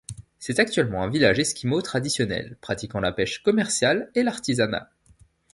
[0.39, 4.89] C'est actuellement un village Eskimo traditionnel, pratiquant la pêche commerciale et l'artisanat.